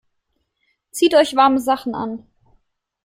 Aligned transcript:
Zieht 0.89 1.13
euch 1.13 1.35
warme 1.35 1.59
Sachen 1.59 1.93
an! 1.93 2.25